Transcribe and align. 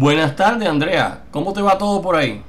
Buenas 0.00 0.36
tardes, 0.36 0.68
Andrea. 0.68 1.24
¿Cómo 1.32 1.52
te 1.52 1.60
va 1.60 1.76
todo 1.76 2.00
por 2.00 2.14
ahí? 2.14 2.40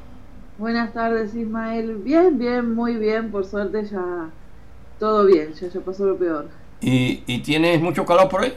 Buenas 0.60 0.94
tardes, 0.94 1.34
Ismael. 1.34 1.96
Bien, 1.96 2.38
bien, 2.38 2.76
muy 2.76 2.94
bien. 2.98 3.32
Por 3.32 3.44
suerte 3.44 3.84
ya 3.86 4.30
todo 5.00 5.26
bien, 5.26 5.52
ya, 5.56 5.68
ya 5.68 5.80
pasó 5.80 6.06
lo 6.06 6.16
peor. 6.16 6.48
¿Y, 6.80 7.24
¿Y 7.26 7.40
tienes 7.40 7.82
mucho 7.82 8.06
calor 8.06 8.30
por 8.30 8.44
ahí? 8.44 8.54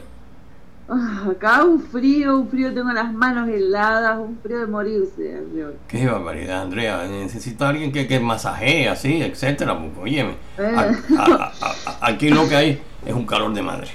Ah, 0.87 1.25
acá 1.31 1.63
un 1.63 1.81
frío, 1.81 2.37
un 2.37 2.49
frío, 2.49 2.71
tengo 2.71 2.91
las 2.91 3.11
manos 3.11 3.49
heladas, 3.49 4.19
un 4.19 4.37
frío 4.43 4.59
de 4.59 4.67
morirse. 4.67 5.41
Qué 5.87 6.05
barbaridad, 6.05 6.61
Andrea. 6.61 7.07
Necesito 7.07 7.65
a 7.65 7.69
alguien 7.69 7.91
que, 7.91 8.05
que 8.05 8.19
masajee 8.19 8.89
así, 8.89 9.23
etcétera. 9.23 9.75
Oye, 9.99 10.35
eh. 10.59 10.75
aquí 11.99 12.29
lo 12.29 12.47
que 12.47 12.55
hay 12.55 12.81
es 13.03 13.13
un 13.15 13.25
calor 13.25 13.55
de 13.55 13.61
madre. 13.63 13.87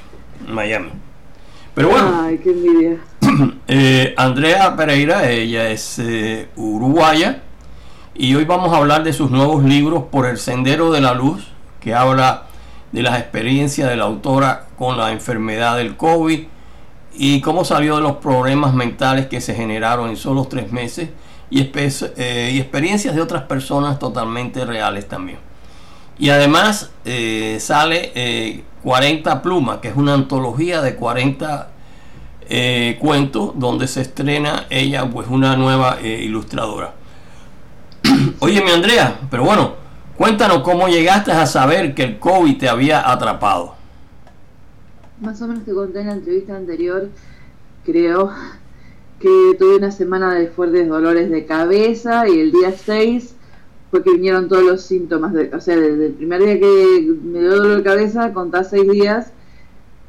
Miami. 0.49 0.91
Pero 1.73 1.91
bueno. 1.91 2.23
Ay, 2.25 2.39
qué 2.39 2.51
envidia. 2.51 2.99
Eh, 3.71 4.15
Andrea 4.17 4.75
Pereira, 4.77 5.31
ella 5.31 5.69
es 5.69 5.99
eh, 5.99 6.49
uruguaya. 6.57 7.43
Y 8.15 8.35
hoy 8.35 8.47
vamos 8.47 8.73
a 8.73 8.79
hablar 8.79 9.05
de 9.05 9.13
sus 9.13 9.31
nuevos 9.31 9.63
libros 9.63 10.05
Por 10.11 10.27
el 10.27 10.39
Sendero 10.39 10.91
de 10.91 11.03
la 11.03 11.13
Luz, 11.13 11.49
que 11.79 11.95
habla 11.95 12.45
de 12.93 13.03
las 13.03 13.21
experiencias 13.21 13.91
de 13.91 13.97
la 13.97 14.05
autora 14.05 14.69
con 14.79 14.97
la 14.97 15.13
enfermedad 15.13 15.77
del 15.77 15.99
COVID 15.99 16.45
y 17.15 17.41
cómo 17.43 17.65
salió 17.65 17.97
de 17.97 18.03
los 18.03 18.17
problemas 18.17 18.73
mentales 18.73 19.27
que 19.27 19.43
se 19.43 19.55
generaron 19.55 20.09
en 20.09 20.17
solo 20.17 20.47
tres 20.47 20.73
meses 20.73 21.11
y, 21.51 21.61
eh, 21.61 22.57
experiencias 22.59 23.15
de 23.15 23.21
otras 23.21 23.43
personas 23.43 23.99
totalmente 23.99 24.65
reales 24.65 25.07
también. 25.07 25.39
Y 26.19 26.31
además 26.31 26.91
sale 27.59 28.65
40 28.83 29.33
eh, 29.33 29.37
Plumas, 29.43 29.79
que 29.79 29.89
es 29.89 29.97
una 29.97 30.15
antología 30.15 30.81
de 30.81 30.97
40 30.97 31.69
cuentos 32.99 33.53
donde 33.57 33.87
se 33.87 34.01
estrena 34.01 34.67
ella, 34.71 35.09
pues 35.11 35.29
una 35.29 35.57
nueva 35.57 36.01
ilustradora. 36.03 36.95
Óyeme 38.41 38.73
Andrea, 38.73 39.21
pero 39.31 39.45
bueno, 39.45 39.75
cuéntanos 40.17 40.63
cómo 40.63 40.89
llegaste 40.89 41.33
a 41.33 41.47
saber 41.47 41.95
que 41.95 42.05
el 42.05 42.19
COVID 42.19 42.57
te 42.57 42.69
había 42.69 43.11
atrapado 43.11 43.79
más 45.21 45.43
o 45.43 45.49
menos 45.49 45.65
te 45.65 45.73
conté 45.73 46.01
en 46.01 46.07
la 46.07 46.13
entrevista 46.15 46.57
anterior, 46.57 47.09
creo, 47.85 48.31
que 49.19 49.57
tuve 49.59 49.77
una 49.77 49.91
semana 49.91 50.35
de 50.35 50.47
fuertes 50.49 50.89
dolores 50.89 51.31
de 51.31 51.45
cabeza 51.45 52.29
y 52.29 52.39
el 52.39 52.53
día 52.53 52.73
6 52.73 53.35
fue 53.91 54.03
que 54.03 54.13
vinieron 54.13 54.49
todos 54.49 54.63
los 54.63 54.83
síntomas, 54.83 55.33
de, 55.33 55.51
o 55.55 55.61
sea, 55.61 55.77
desde 55.77 56.07
el 56.07 56.13
primer 56.13 56.43
día 56.43 56.61
que 56.61 57.17
me 57.23 57.41
dio 57.41 57.57
dolor 57.57 57.79
de 57.79 57.83
cabeza, 57.83 58.33
contá 58.33 58.63
6 58.63 58.91
días, 58.91 59.33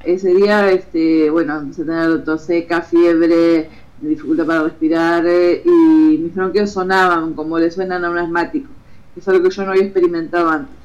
ese 0.04 0.34
día, 0.34 0.72
este, 0.72 1.30
bueno, 1.30 1.58
empecé 1.58 1.84
a 1.84 1.86
tener 1.86 2.24
tos 2.24 2.44
seca, 2.44 2.82
fiebre, 2.82 3.70
dificultad 4.02 4.46
para 4.46 4.64
respirar 4.64 5.26
y 5.28 6.18
mis 6.22 6.34
bronquios 6.34 6.72
sonaban 6.72 7.34
como 7.34 7.60
le 7.60 7.70
suenan 7.70 8.06
a 8.06 8.10
un 8.10 8.18
asmático, 8.18 8.70
es 9.16 9.28
algo 9.28 9.44
que 9.44 9.56
yo 9.56 9.66
no 9.66 9.72
había 9.72 9.84
experimentado 9.84 10.50
antes. 10.50 10.80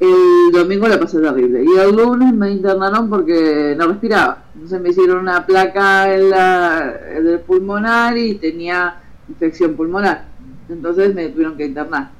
El 0.00 0.50
domingo 0.52 0.88
la 0.88 0.98
pasé 0.98 1.20
terrible. 1.20 1.62
Y 1.62 1.78
el 1.78 1.94
lunes 1.94 2.34
me 2.34 2.50
internaron 2.50 3.08
porque 3.08 3.76
no 3.78 3.86
respiraba. 3.86 4.42
Entonces 4.52 4.80
me 4.80 4.88
hicieron 4.88 5.18
una 5.18 5.46
placa 5.46 6.12
en, 6.12 6.30
la, 6.30 6.92
el 7.14 7.38
pulmonar 7.38 8.18
y 8.18 8.34
tenía 8.34 8.96
infección 9.28 9.76
pulmonar. 9.76 10.24
Entonces 10.68 11.14
me 11.14 11.28
tuvieron 11.28 11.56
que 11.56 11.66
internar. 11.66 12.10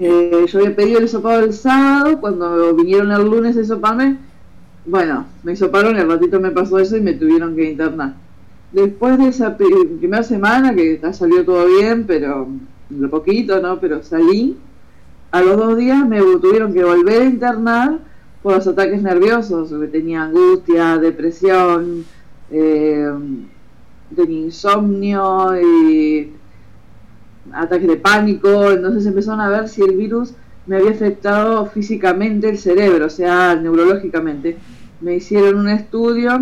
Eh, 0.00 0.46
yo 0.46 0.58
había 0.60 0.76
pedido 0.76 0.98
el 0.98 1.06
hisopado 1.06 1.40
el 1.40 1.52
sábado, 1.52 2.20
cuando 2.20 2.74
vinieron 2.76 3.10
el 3.10 3.24
lunes 3.24 3.56
a 3.56 3.62
hisoparme, 3.62 4.18
bueno, 4.86 5.26
me 5.42 5.52
hisoparon 5.52 5.96
y 5.96 6.00
al 6.00 6.08
ratito 6.08 6.40
me 6.40 6.50
pasó 6.50 6.78
eso 6.78 6.96
y 6.96 7.00
me 7.00 7.14
tuvieron 7.14 7.56
que 7.56 7.70
internar. 7.70 8.14
Después 8.72 9.18
de 9.18 9.28
esa 9.28 9.56
primera 9.56 10.22
semana, 10.22 10.74
que 10.74 11.00
salió 11.12 11.44
todo 11.44 11.66
bien, 11.66 12.04
pero 12.06 12.48
lo 12.90 13.10
poquito, 13.10 13.60
¿no? 13.60 13.80
Pero 13.80 14.02
salí, 14.02 14.56
a 15.30 15.40
los 15.40 15.56
dos 15.56 15.76
días 15.76 16.06
me 16.06 16.20
tuvieron 16.20 16.72
que 16.72 16.84
volver 16.84 17.22
a 17.22 17.24
internar 17.24 17.98
por 18.42 18.54
los 18.54 18.66
ataques 18.66 19.02
nerviosos, 19.02 19.72
tenía 19.90 20.22
angustia, 20.22 20.98
depresión, 20.98 22.04
eh, 22.50 23.10
tenía 24.14 24.40
insomnio 24.40 25.60
y 25.60 26.32
ataques 27.52 27.88
de 27.88 27.96
pánico, 27.96 28.70
entonces 28.70 29.06
empezaron 29.06 29.40
a 29.40 29.48
ver 29.48 29.68
si 29.68 29.82
el 29.82 29.96
virus 29.96 30.34
me 30.66 30.76
había 30.76 30.90
afectado 30.90 31.66
físicamente 31.66 32.48
el 32.48 32.58
cerebro, 32.58 33.06
o 33.06 33.10
sea, 33.10 33.54
neurológicamente. 33.56 34.56
Me 35.00 35.16
hicieron 35.16 35.60
un 35.60 35.68
estudio, 35.68 36.40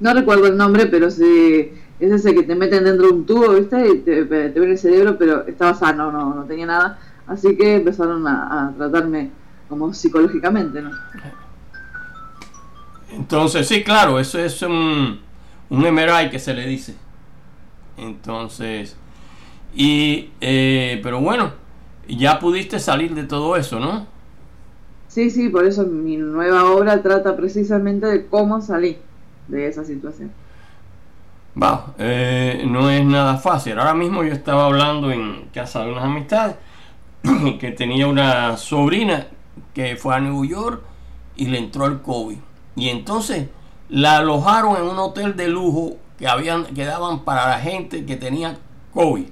no 0.00 0.14
recuerdo 0.14 0.46
el 0.46 0.56
nombre, 0.56 0.86
pero 0.86 1.10
sí, 1.10 1.72
es 1.98 2.12
ese 2.12 2.34
que 2.34 2.42
te 2.42 2.54
meten 2.54 2.84
dentro 2.84 3.06
de 3.06 3.12
un 3.12 3.26
tubo, 3.26 3.54
¿viste? 3.54 3.88
Y 3.88 3.98
te, 3.98 4.24
te 4.24 4.58
el 4.58 4.78
cerebro, 4.78 5.16
pero 5.18 5.46
estaba 5.46 5.74
sano, 5.74 6.12
no, 6.12 6.34
no 6.34 6.44
tenía 6.44 6.66
nada 6.66 6.98
Así 7.28 7.56
que 7.56 7.76
empezaron 7.76 8.26
a, 8.26 8.72
tratarme 8.76 9.30
como 9.68 9.92
psicológicamente, 9.92 10.80
¿no? 10.80 10.90
Entonces, 13.12 13.68
sí, 13.68 13.84
claro, 13.84 14.18
eso 14.18 14.38
es 14.38 14.62
un, 14.62 15.20
un 15.68 15.80
MRI 15.80 16.30
que 16.30 16.38
se 16.38 16.54
le 16.54 16.66
dice. 16.66 16.96
Entonces, 17.98 18.96
y, 19.74 20.30
eh, 20.40 21.00
pero 21.02 21.20
bueno, 21.20 21.52
ya 22.08 22.38
pudiste 22.38 22.78
salir 22.78 23.14
de 23.14 23.24
todo 23.24 23.56
eso, 23.56 23.78
¿no? 23.78 24.06
Sí, 25.18 25.30
sí, 25.30 25.48
por 25.48 25.66
eso 25.66 25.84
mi 25.84 26.16
nueva 26.16 26.70
obra 26.70 27.02
trata 27.02 27.34
precisamente 27.34 28.06
de 28.06 28.28
cómo 28.28 28.60
salir 28.60 29.00
de 29.48 29.66
esa 29.66 29.84
situación. 29.84 30.30
Va, 31.60 31.92
eh, 31.98 32.64
no 32.70 32.88
es 32.88 33.04
nada 33.04 33.36
fácil. 33.36 33.76
Ahora 33.80 33.94
mismo 33.94 34.22
yo 34.22 34.32
estaba 34.32 34.66
hablando 34.66 35.10
en 35.10 35.48
casa 35.52 35.82
de 35.82 35.90
unas 35.90 36.04
amistades 36.04 36.54
que 37.58 37.72
tenía 37.72 38.06
una 38.06 38.56
sobrina 38.56 39.26
que 39.74 39.96
fue 39.96 40.14
a 40.14 40.20
New 40.20 40.44
York 40.44 40.84
y 41.34 41.46
le 41.46 41.58
entró 41.58 41.86
el 41.86 42.00
COVID. 42.00 42.38
Y 42.76 42.88
entonces 42.88 43.48
la 43.88 44.18
alojaron 44.18 44.76
en 44.76 44.84
un 44.84 45.00
hotel 45.00 45.34
de 45.34 45.48
lujo 45.48 45.96
que 46.16 46.28
habían 46.28 46.64
que 46.66 46.84
daban 46.84 47.24
para 47.24 47.48
la 47.48 47.58
gente 47.58 48.06
que 48.06 48.14
tenía 48.14 48.56
COVID. 48.94 49.26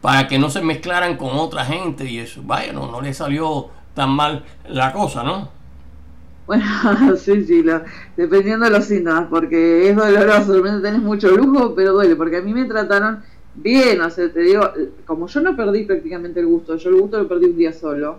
Para 0.00 0.28
que 0.28 0.38
no 0.38 0.50
se 0.50 0.62
mezclaran 0.62 1.16
con 1.16 1.30
otra 1.30 1.64
gente 1.64 2.08
y 2.08 2.20
eso. 2.20 2.42
Vaya, 2.44 2.72
no, 2.72 2.88
no 2.92 3.00
le 3.00 3.12
salió 3.12 3.70
tan 3.94 4.10
mal 4.10 4.44
la 4.68 4.92
cosa, 4.92 5.22
¿no? 5.22 5.48
Bueno, 6.46 6.64
sí, 7.16 7.44
sí, 7.44 7.64
dependiendo 8.16 8.66
de 8.66 8.70
los 8.70 8.84
síntomas, 8.84 9.26
porque 9.30 9.88
es 9.88 9.96
doloroso, 9.96 10.52
realmente 10.52 10.88
tenés 10.88 11.02
mucho 11.02 11.30
lujo, 11.30 11.74
pero 11.74 11.92
duele, 11.92 12.16
porque 12.16 12.36
a 12.38 12.42
mí 12.42 12.52
me 12.52 12.66
trataron 12.66 13.22
bien, 13.54 14.00
o 14.00 14.10
sea, 14.10 14.30
te 14.30 14.40
digo, 14.40 14.70
como 15.06 15.26
yo 15.26 15.40
no 15.40 15.56
perdí 15.56 15.84
prácticamente 15.84 16.40
el 16.40 16.46
gusto, 16.46 16.76
yo 16.76 16.90
el 16.90 17.00
gusto 17.00 17.18
lo 17.18 17.28
perdí 17.28 17.46
un 17.46 17.56
día 17.56 17.72
solo, 17.72 18.18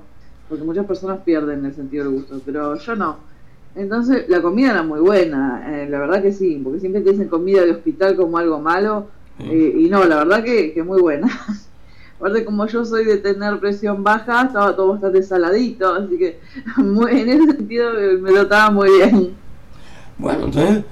porque 0.50 0.64
muchas 0.64 0.85
personas 0.85 1.19
pierden 1.24 1.66
el 1.66 1.75
sentido 1.75 2.06
del 2.06 2.14
gusto, 2.14 2.41
pero 2.46 2.75
yo 2.75 2.96
no. 2.96 3.18
Entonces, 3.75 4.28
la 4.30 4.41
comida 4.41 4.72
era 4.72 4.84
muy 4.84 5.02
buena, 5.02 5.64
eh, 5.68 5.88
la 5.90 6.00
verdad 6.00 6.22
que 6.22 6.31
sí, 6.31 6.59
porque 6.64 6.80
siempre 6.80 7.02
te 7.02 7.12
dicen 7.12 7.28
comida 7.28 7.64
de 7.64 7.72
hospital 7.72 8.16
como 8.16 8.38
algo 8.38 8.59
malo, 8.59 9.08
eh, 9.40 9.75
y 9.78 9.90
no, 9.90 10.03
la 10.06 10.16
verdad 10.16 10.44
que, 10.44 10.74
que 10.74 10.81
muy 10.81 11.00
buena. 11.02 11.28
Aparte, 12.18 12.46
como 12.46 12.66
yo 12.66 12.86
soy 12.86 13.06
de 13.06 13.18
tener 13.18 13.59
presión 13.59 14.03
baja, 14.03 14.44
estaba 14.44 14.76
todo 14.76 14.94
bastante 14.94 15.22
saladito, 15.22 15.94
así 15.94 16.18
que 16.18 16.40
en 16.78 17.30
ese 17.30 17.52
sentido 17.58 17.92
me 18.22 18.31
lo 18.31 18.42
estaba 18.44 18.72
muy 18.72 18.90
bien. 18.90 19.36
Bueno, 20.18 20.46
entonces 20.46 20.86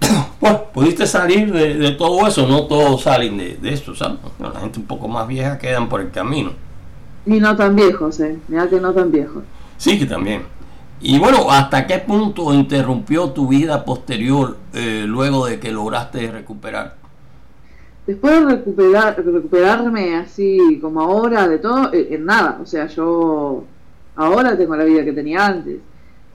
bueno, 0.40 0.64
pudiste 0.72 1.06
salir 1.06 1.52
de, 1.52 1.90
todo 1.92 2.26
eso, 2.26 2.46
no 2.46 2.66
todos 2.66 3.02
salen 3.02 3.36
de, 3.36 3.56
de 3.56 3.72
eso, 3.72 3.94
¿sabes? 3.94 4.18
La 4.38 4.60
gente 4.60 4.78
un 4.78 4.86
poco 4.86 5.08
más 5.08 5.26
vieja 5.28 5.58
quedan 5.58 5.88
por 5.88 6.00
el 6.00 6.10
camino. 6.10 6.52
Y 7.26 7.40
no 7.40 7.56
tan 7.56 7.74
viejos, 7.74 8.20
¿eh? 8.20 8.38
Mira 8.48 8.68
que 8.68 8.80
no 8.80 8.92
tan 8.92 9.10
viejos. 9.10 9.44
Sí, 9.76 9.98
que 9.98 10.06
también. 10.06 10.42
Y 11.00 11.18
bueno, 11.18 11.50
¿hasta 11.50 11.86
qué 11.86 11.98
punto 11.98 12.52
interrumpió 12.54 13.30
tu 13.30 13.48
vida 13.48 13.84
posterior 13.84 14.56
eh, 14.72 15.04
luego 15.06 15.46
de 15.46 15.58
que 15.60 15.72
lograste 15.72 16.30
recuperar? 16.30 16.96
Después 18.06 18.40
de 18.40 18.56
recuperar, 18.56 19.24
recuperarme 19.24 20.16
así 20.16 20.78
como 20.80 21.00
ahora 21.00 21.48
de 21.48 21.58
todo, 21.58 21.92
eh, 21.92 22.08
en 22.10 22.26
nada. 22.26 22.58
O 22.62 22.66
sea, 22.66 22.86
yo 22.86 23.64
ahora 24.16 24.56
tengo 24.56 24.76
la 24.76 24.84
vida 24.84 25.04
que 25.04 25.12
tenía 25.12 25.46
antes. 25.46 25.78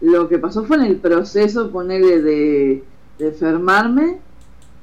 Lo 0.02 0.28
que 0.28 0.40
pasó 0.40 0.64
fue 0.64 0.78
en 0.78 0.84
el 0.84 0.96
proceso, 0.98 1.72
ponerle 1.72 2.22
de 2.22 2.84
enfermarme 3.20 4.20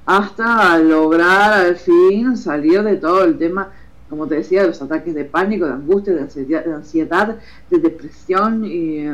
hasta 0.07 0.79
lograr 0.79 1.53
al 1.53 1.77
fin 1.77 2.37
salir 2.37 2.83
de 2.85 2.97
todo 2.97 3.25
el 3.25 3.37
tema, 3.37 3.73
como 4.09 4.29
te 4.29 4.37
decía, 4.37 4.63
de 4.63 4.69
los 4.69 4.81
ataques 4.81 5.15
de 5.15 5.25
pánico, 5.25 5.67
de 5.67 5.73
angustia, 5.73 6.15
de 6.15 6.73
ansiedad, 6.73 7.37
de, 7.69 7.79
depresión 7.79 8.65
y 8.65 9.09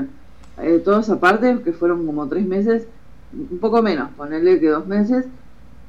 eh, 0.59 0.83
toda 0.85 1.01
esa 1.01 1.19
parte, 1.19 1.59
que 1.65 1.73
fueron 1.73 2.05
como 2.05 2.29
tres 2.29 2.47
meses, 2.47 2.87
un 3.33 3.59
poco 3.59 3.81
menos, 3.81 4.11
ponerle 4.11 4.61
que 4.61 4.69
dos 4.69 4.87
meses, 4.87 5.25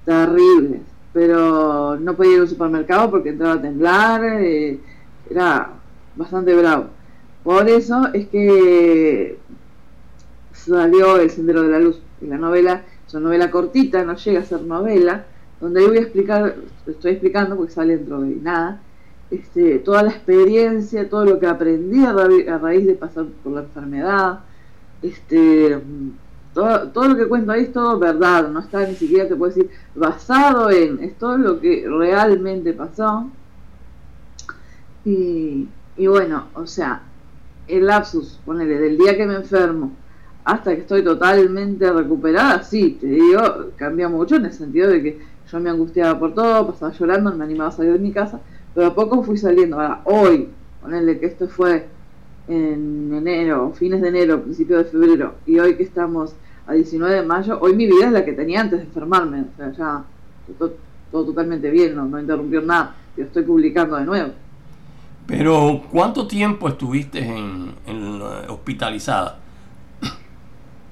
terribles. 0.06 0.93
Pero 1.14 1.98
no 2.00 2.16
podía 2.16 2.36
ir 2.36 2.42
al 2.42 2.50
supermercado 2.50 3.12
porque 3.12 3.30
entraba 3.30 3.54
a 3.54 3.62
temblar, 3.62 4.24
eh, 4.26 4.80
era 5.30 5.70
bastante 6.16 6.56
bravo. 6.56 6.88
Por 7.44 7.70
eso 7.70 8.10
es 8.14 8.28
que 8.28 9.38
salió 10.54 11.18
El 11.18 11.30
Sendero 11.30 11.62
de 11.64 11.70
la 11.70 11.80
Luz, 11.80 12.00
y 12.22 12.28
la 12.28 12.38
novela 12.38 12.84
es 13.06 13.14
una 13.14 13.26
novela 13.26 13.52
cortita, 13.52 14.04
no 14.04 14.16
llega 14.16 14.40
a 14.40 14.46
ser 14.46 14.62
novela, 14.62 15.26
donde 15.60 15.82
ahí 15.82 15.88
voy 15.88 15.98
a 15.98 16.02
explicar, 16.02 16.56
estoy 16.88 17.12
explicando 17.12 17.56
porque 17.56 17.74
sale 17.74 17.98
dentro 17.98 18.22
de 18.22 18.36
nada, 18.36 18.82
este, 19.30 19.80
toda 19.80 20.04
la 20.04 20.12
experiencia, 20.12 21.10
todo 21.10 21.26
lo 21.26 21.40
que 21.40 21.48
aprendí 21.48 22.04
a, 22.06 22.14
raíz 22.58 22.86
de 22.86 22.94
pasar 22.94 23.26
por 23.44 23.54
la 23.54 23.62
enfermedad, 23.62 24.40
este, 25.02 25.80
todo, 26.54 26.90
todo, 26.90 27.08
lo 27.10 27.16
que 27.16 27.28
cuento 27.28 27.52
ahí 27.52 27.64
es 27.64 27.74
todo 27.74 28.00
verdad, 28.00 28.50
no 28.50 28.60
está 28.60 28.86
ni 28.86 28.96
siquiera, 28.96 29.28
te 29.28 29.36
puedo 29.36 29.54
decir, 29.54 29.70
basado 29.96 30.70
en, 30.70 31.04
es 31.04 31.18
todo 31.18 31.38
lo 31.38 31.60
que 31.60 31.86
realmente 31.88 32.74
pasó. 32.74 33.30
Y, 35.06 35.68
y 35.98 36.08
bueno, 36.08 36.46
o 36.54 36.66
sea, 36.66 37.02
el 37.68 37.86
lapsus, 37.88 38.40
ponele, 38.46 38.80
del 38.80 38.98
día 38.98 39.18
que 39.18 39.26
me 39.26 39.36
enfermo 39.36 39.92
hasta 40.46 40.76
que 40.76 40.82
estoy 40.82 41.04
totalmente 41.04 41.92
recuperada, 41.92 42.64
sí, 42.64 42.98
te 43.00 43.08
digo, 43.08 43.42
cambia 43.78 44.10
mucho 44.10 44.36
en 44.36 44.46
el 44.46 44.54
sentido 44.54 44.90
de 44.90 45.02
que 45.02 45.20
yo 45.52 45.60
me 45.60 45.70
angustiaba 45.70 46.20
por 46.20 46.34
todo, 46.34 46.68
pasaba 46.68 46.92
llorando, 46.92 47.34
me 47.34 47.46
animaba 47.46 47.70
a 47.70 47.72
salir 47.72 47.94
de 47.94 48.00
mi 48.00 48.12
casa, 48.12 48.40
pero 48.74 48.88
a 48.88 48.96
poco 48.96 49.24
fui 49.24 49.38
saliendo. 49.38 49.80
Ahora, 49.80 50.02
hoy, 50.06 50.50
ponele 50.82 51.20
que 51.20 51.28
esto 51.28 51.48
fue 51.48 51.88
en 52.48 53.14
enero, 53.14 53.74
fines 53.76 54.02
de 54.02 54.10
enero, 54.10 54.42
principio 54.42 54.78
de 54.78 54.86
febrero, 54.86 55.36
y 55.46 55.60
hoy 55.60 55.76
que 55.76 55.84
estamos 55.84 56.36
a 56.68 56.74
19 56.74 57.16
de 57.16 57.24
mayo, 57.24 57.58
hoy 57.62 57.76
mi 57.76 57.86
vida 57.86 58.06
es 58.08 58.12
la 58.12 58.26
que 58.26 58.34
tenía 58.34 58.62
antes 58.62 58.80
de 58.80 58.86
enfermarme, 58.86 59.42
o 59.42 59.58
sea, 59.58 59.72
ya 59.72 60.04
todo, 60.58 60.74
todo 61.12 61.26
totalmente 61.26 61.70
bien, 61.70 61.96
no, 61.96 62.06
no 62.06 62.20
interrumpió 62.20 62.62
nada, 62.62 62.96
yo 63.16 63.24
estoy 63.24 63.44
publicando 63.44 63.96
de 63.96 64.06
nuevo. 64.06 64.32
Pero, 65.26 65.82
¿cuánto 65.90 66.28
tiempo 66.28 66.68
estuviste 66.68 67.20
en, 67.20 67.74
en 67.86 68.22
hospitalizada? 68.50 69.40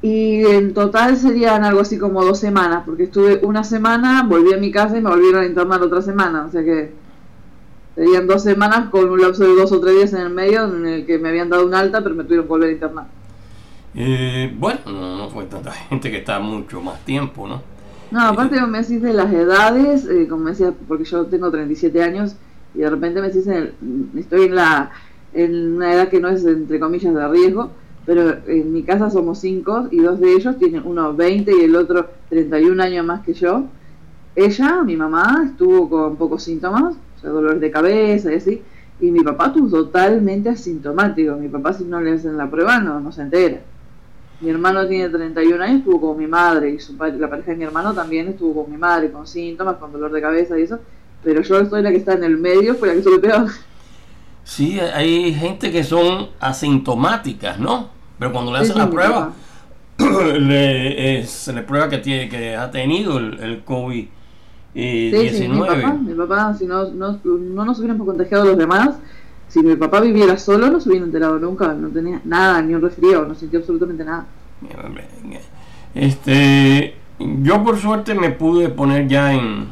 Y 0.01 0.43
en 0.45 0.73
total 0.73 1.15
serían 1.15 1.63
algo 1.63 1.81
así 1.81 1.99
como 1.99 2.23
dos 2.23 2.39
semanas, 2.39 2.83
porque 2.85 3.03
estuve 3.03 3.41
una 3.43 3.63
semana, 3.63 4.23
volví 4.27 4.53
a 4.53 4.57
mi 4.57 4.71
casa 4.71 4.97
y 4.97 5.01
me 5.01 5.09
volvieron 5.09 5.43
a 5.43 5.45
internar 5.45 5.81
otra 5.81 6.01
semana, 6.01 6.45
o 6.45 6.49
sea 6.49 6.63
que 6.63 6.91
serían 8.01 8.25
dos 8.25 8.41
semanas 8.41 8.89
con 8.89 9.07
un 9.11 9.21
lapso 9.21 9.43
de 9.43 9.53
dos 9.53 9.71
o 9.71 9.79
tres 9.79 9.93
días 9.93 10.13
en 10.13 10.21
el 10.21 10.31
medio 10.31 10.65
en 10.65 10.87
el 10.87 11.05
que 11.05 11.19
me 11.19 11.29
habían 11.29 11.51
dado 11.51 11.67
un 11.67 11.75
alta, 11.75 12.01
pero 12.01 12.15
me 12.15 12.23
tuvieron 12.23 12.45
que 12.45 12.49
volver 12.49 12.69
a 12.69 12.71
internar. 12.71 13.05
Eh, 13.93 14.51
bueno, 14.57 14.79
no, 14.87 15.29
fue 15.29 15.45
tanta 15.45 15.71
gente 15.71 16.09
que 16.09 16.17
está 16.17 16.39
mucho 16.39 16.81
más 16.81 16.99
tiempo, 17.05 17.47
¿no? 17.47 17.61
No, 18.09 18.21
aparte 18.21 18.57
eh, 18.57 18.65
me 18.65 18.79
decís 18.79 19.03
de 19.03 19.13
las 19.13 19.31
edades, 19.31 20.07
eh, 20.07 20.25
como 20.27 20.45
me 20.45 20.49
decía, 20.49 20.73
porque 20.87 21.03
yo 21.03 21.27
tengo 21.27 21.51
37 21.51 22.01
años 22.01 22.35
y 22.73 22.79
de 22.79 22.89
repente 22.89 23.21
me 23.21 23.29
decís, 23.29 23.45
estoy 24.15 24.45
en, 24.45 24.55
la, 24.55 24.89
en 25.33 25.75
una 25.75 25.93
edad 25.93 26.07
que 26.07 26.19
no 26.19 26.29
es 26.29 26.43
entre 26.43 26.79
comillas 26.79 27.13
de 27.13 27.27
riesgo, 27.27 27.69
pero 28.07 28.35
en 28.47 28.73
mi 28.73 28.81
casa 28.81 29.11
somos 29.11 29.37
cinco 29.37 29.89
y 29.91 29.99
dos 29.99 30.19
de 30.19 30.33
ellos 30.33 30.57
tienen 30.57 30.81
uno 30.85 31.13
20 31.13 31.51
y 31.55 31.65
el 31.65 31.75
otro 31.75 32.09
31 32.29 32.81
años 32.81 33.05
más 33.05 33.21
que 33.21 33.35
yo. 33.35 33.65
Ella, 34.35 34.81
mi 34.81 34.95
mamá, 34.95 35.43
estuvo 35.45 35.87
con 35.87 36.15
pocos 36.15 36.41
síntomas, 36.41 36.95
o 37.21 37.23
sea, 37.23 37.29
dolores 37.29 37.61
de 37.61 37.69
cabeza 37.69 38.33
y 38.33 38.35
así, 38.35 38.61
y 38.99 39.11
mi 39.11 39.19
papá 39.21 39.47
estuvo 39.47 39.69
totalmente 39.69 40.49
asintomático. 40.49 41.35
Mi 41.35 41.49
papá 41.49 41.73
si 41.73 41.83
no 41.83 42.01
le 42.01 42.13
hacen 42.13 42.35
la 42.35 42.49
prueba 42.49 42.79
no, 42.79 42.99
no 42.99 43.11
se 43.11 43.21
entera. 43.21 43.59
Mi 44.39 44.49
hermano 44.49 44.87
tiene 44.87 45.07
31 45.09 45.63
años, 45.63 45.79
estuvo 45.79 46.01
con 46.01 46.17
mi 46.17 46.25
madre 46.25 46.71
y 46.71 46.79
su 46.79 46.97
padre, 46.97 47.19
la 47.19 47.29
pareja 47.29 47.51
de 47.51 47.57
mi 47.57 47.63
hermano 47.63 47.93
también 47.93 48.27
estuvo 48.27 48.63
con 48.63 48.71
mi 48.71 48.77
madre 48.77 49.11
con 49.11 49.27
síntomas, 49.27 49.75
con 49.75 49.91
dolor 49.91 50.11
de 50.11 50.19
cabeza 50.19 50.57
y 50.57 50.63
eso, 50.63 50.79
pero 51.23 51.43
yo 51.43 51.59
estoy 51.59 51.83
la 51.83 51.91
que 51.91 51.97
está 51.97 52.13
en 52.13 52.23
el 52.23 52.37
medio, 52.37 52.73
fue 52.73 52.87
la 52.87 52.93
que 52.95 52.99
estuve 53.01 53.19
peor. 53.19 53.47
Sí, 54.43 54.79
hay 54.79 55.31
gente 55.35 55.71
que 55.71 55.83
son 55.83 56.29
asintomáticas, 56.39 57.59
¿no? 57.59 57.89
Pero 58.17 58.31
cuando 58.31 58.51
le 58.51 58.59
hacen 58.59 58.79
la 58.79 58.89
prueba, 58.89 59.31
le, 60.39 61.23
se 61.27 61.53
le 61.53 61.61
prueba 61.61 61.87
que 61.87 61.99
tiene 61.99 62.27
que 62.27 62.55
ha 62.55 62.71
tenido 62.71 63.19
el, 63.19 63.39
el 63.39 63.63
COVID. 63.63 64.07
19. 64.73 65.93
mi, 65.99 66.13
papá, 66.13 66.53
si 66.53 66.65
no, 66.65 66.89
no, 66.91 67.19
no 67.23 67.65
nos 67.65 67.79
hubiéramos 67.79 68.07
contagiado 68.07 68.45
los 68.45 68.57
demás, 68.57 68.97
si 69.47 69.61
mi 69.61 69.75
papá 69.75 69.99
viviera 69.99 70.37
solo 70.37 70.69
no 70.69 70.79
se 70.79 70.89
hubiera 70.89 71.05
enterado 71.05 71.37
nunca, 71.39 71.73
no 71.73 71.89
tenía 71.89 72.21
nada, 72.23 72.61
ni 72.61 72.73
un 72.73 72.81
resfriado, 72.81 73.25
no 73.25 73.35
sintió 73.35 73.59
absolutamente 73.59 74.05
nada. 74.05 74.25
Este, 75.93 76.95
yo 77.19 77.63
por 77.63 77.77
suerte 77.77 78.15
me 78.15 78.31
pude 78.31 78.69
poner 78.69 79.07
ya 79.07 79.33
en, 79.33 79.67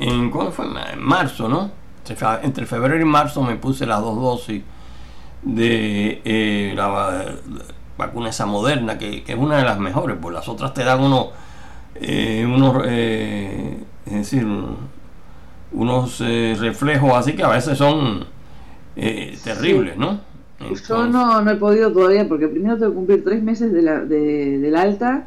en 0.00 0.30
¿cómo 0.30 0.50
fue? 0.50 0.66
En 0.92 1.02
marzo, 1.02 1.48
¿no? 1.48 1.84
entre 2.42 2.66
febrero 2.66 3.00
y 3.00 3.04
marzo 3.06 3.42
me 3.42 3.56
puse 3.56 3.86
las 3.86 4.00
dos 4.00 4.20
dosis 4.20 4.62
de 5.42 6.20
eh, 6.24 6.74
la, 6.76 7.38
vacuna 7.96 8.30
esa 8.30 8.46
moderna, 8.46 8.98
que, 8.98 9.22
es 9.26 9.36
una 9.36 9.58
de 9.58 9.64
las 9.64 9.78
mejores, 9.78 10.16
pues 10.20 10.34
las 10.34 10.48
otras 10.48 10.74
te 10.74 10.84
dan 10.84 11.00
unos, 11.00 11.28
eh, 11.94 12.44
unos 12.46 12.82
eh, 12.86 13.73
es 14.06 14.12
decir, 14.12 14.46
unos 15.72 16.18
reflejos 16.18 17.12
así 17.14 17.34
que 17.34 17.42
a 17.42 17.48
veces 17.48 17.78
son 17.78 18.24
terribles, 18.94 19.96
¿no? 19.96 20.20
Yo 20.88 21.06
no, 21.06 21.42
no 21.42 21.50
he 21.50 21.56
podido 21.56 21.92
todavía 21.92 22.26
porque 22.28 22.48
primero 22.48 22.76
tengo 22.76 22.90
que 22.90 22.96
cumplir 22.96 23.24
tres 23.24 23.42
meses 23.42 23.72
de 23.72 23.82
la, 23.82 24.00
de, 24.00 24.58
del 24.58 24.76
alta 24.76 25.26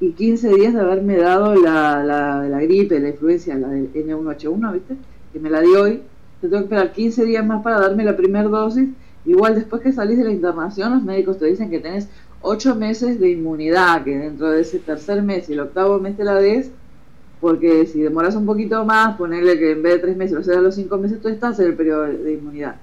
y 0.00 0.12
15 0.12 0.54
días 0.54 0.74
de 0.74 0.80
haberme 0.80 1.16
dado 1.18 1.54
la, 1.54 2.02
la, 2.02 2.48
la 2.48 2.60
gripe, 2.60 2.98
la 2.98 3.10
influencia, 3.10 3.54
la 3.54 3.68
del 3.68 3.92
N1H1, 3.92 4.72
¿viste? 4.72 4.96
Que 5.32 5.38
me 5.38 5.50
la 5.50 5.60
di 5.60 5.68
hoy 5.68 6.02
te 6.42 6.48
tengo 6.48 6.58
que 6.58 6.64
esperar 6.64 6.92
15 6.92 7.24
días 7.24 7.46
más 7.46 7.62
para 7.62 7.78
darme 7.78 8.02
la 8.04 8.16
primera 8.16 8.48
dosis. 8.48 8.88
Igual 9.24 9.54
después 9.54 9.80
que 9.80 9.92
salís 9.92 10.18
de 10.18 10.24
la 10.24 10.32
internación, 10.32 10.92
los 10.92 11.04
médicos 11.04 11.38
te 11.38 11.46
dicen 11.46 11.70
que 11.70 11.78
tenés 11.78 12.08
8 12.40 12.74
meses 12.74 13.20
de 13.20 13.30
inmunidad, 13.30 14.02
que 14.02 14.18
dentro 14.18 14.50
de 14.50 14.62
ese 14.62 14.80
tercer 14.80 15.22
mes 15.22 15.48
y 15.48 15.52
el 15.52 15.60
octavo 15.60 16.00
mes 16.00 16.16
te 16.16 16.24
la 16.24 16.34
des, 16.34 16.72
porque 17.42 17.86
si 17.86 18.00
demoras 18.00 18.36
un 18.36 18.46
poquito 18.46 18.84
más, 18.84 19.16
ponerle 19.16 19.58
que 19.58 19.72
en 19.72 19.82
vez 19.82 19.94
de 19.94 19.98
3 19.98 20.16
meses, 20.16 20.38
o 20.38 20.44
sea, 20.44 20.60
los 20.60 20.76
5 20.76 20.96
meses, 20.96 21.20
tú 21.20 21.28
estás 21.28 21.58
en 21.58 21.66
el 21.66 21.74
periodo 21.74 22.04
de, 22.04 22.34
inmunidad. 22.34 22.76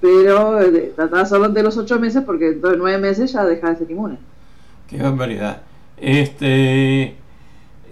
Pero 0.00 0.58
eh, 0.58 0.94
trata 0.96 1.26
solo 1.26 1.50
de 1.50 1.62
los 1.62 1.76
8 1.76 2.00
meses, 2.00 2.22
porque 2.24 2.52
de 2.52 2.76
9 2.78 2.96
meses 2.96 3.30
ya 3.30 3.44
dejas 3.44 3.78
de 3.78 3.84
ser 3.84 3.90
inmune. 3.90 4.16
Qué 4.88 5.02
barbaridad. 5.02 5.60
Este. 5.98 7.14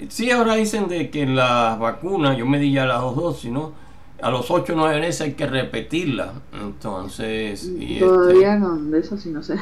Sí, 0.09 0.31
ahora 0.31 0.55
dicen 0.55 0.89
de 0.89 1.11
que 1.11 1.27
las 1.27 1.79
vacunas, 1.79 2.39
yo 2.39 2.47
me 2.47 2.59
di 2.59 2.73
ya 2.73 2.87
las 2.87 3.03
dos 3.03 3.15
dosis, 3.15 3.53
¿no? 3.53 3.75
a 4.23 4.31
los 4.31 4.51
8 4.51 4.73
o 4.73 4.77
9 4.77 5.01
meses 5.01 5.21
hay 5.21 5.35
que 5.35 5.47
repetirla. 5.47 6.33
Entonces. 6.59 7.71
Y 7.79 7.99
Todavía 7.99 8.55
este, 8.55 8.61
no, 8.61 8.77
de 8.77 8.99
eso 8.99 9.19
sí 9.19 9.29
no 9.29 9.43
sé. 9.43 9.57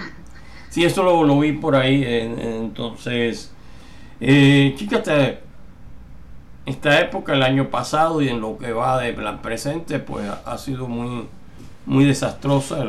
Sí, 0.71 0.85
eso 0.85 1.03
lo, 1.03 1.25
lo 1.25 1.41
vi 1.41 1.53
por 1.53 1.75
ahí. 1.75 2.05
entonces, 2.07 3.51
eh, 4.21 4.75
fíjate, 4.77 5.46
esta 6.67 7.01
época, 7.01 7.33
el 7.33 7.43
año 7.43 7.71
pasado 7.71 8.21
y 8.21 8.29
en 8.29 8.41
lo 8.41 8.59
que 8.59 8.73
va 8.73 9.01
de 9.01 9.13
la 9.17 9.41
presente, 9.41 10.01
pues 10.01 10.29
ha 10.45 10.59
sido 10.59 10.89
muy, 10.89 11.27
muy 11.87 12.05
desastrosa. 12.05 12.85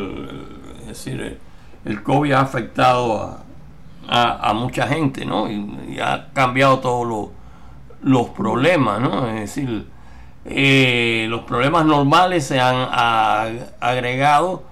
es 0.82 0.88
decir, 0.88 1.40
el, 1.86 2.04
COVID 2.04 2.32
ha 2.34 2.42
afectado 2.42 3.44
a, 4.08 4.50
a, 4.50 4.54
mucha 4.54 4.88
gente, 4.88 5.26
¿no? 5.26 5.50
Y, 5.50 6.00
ha 6.00 6.30
cambiado 6.34 6.80
todos 6.80 7.30
los 8.02 8.30
problemas, 8.30 9.00
¿no? 9.00 9.28
Es 9.28 9.42
decir, 9.42 9.86
eh, 10.46 11.28
los 11.30 11.42
problemas 11.42 11.86
normales 11.86 12.46
se 12.46 12.60
han 12.60 12.88
agregado 13.80 14.64